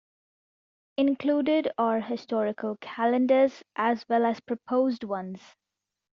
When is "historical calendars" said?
1.99-3.63